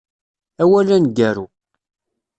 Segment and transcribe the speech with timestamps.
[0.63, 1.45] Awal aneggaru.